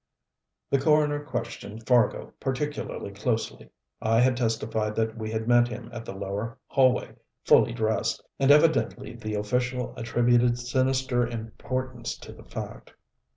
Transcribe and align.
The 0.71 0.79
coroner 0.79 1.23
questioned 1.23 1.85
Fargo 1.85 2.33
particularly 2.39 3.11
closely. 3.11 3.69
I 4.01 4.19
had 4.19 4.35
testified 4.35 4.95
that 4.95 5.15
we 5.15 5.29
had 5.29 5.47
met 5.47 5.67
him, 5.67 5.91
at 5.93 6.05
the 6.05 6.15
lower 6.15 6.57
hallway, 6.65 7.13
fully 7.45 7.71
dressed, 7.71 8.23
and 8.39 8.49
evidently 8.49 9.13
the 9.13 9.35
official 9.35 9.93
attributed 9.95 10.57
sinister 10.57 11.27
importance 11.27 12.17
to 12.17 12.31
the 12.31 12.45
fact. 12.45 12.95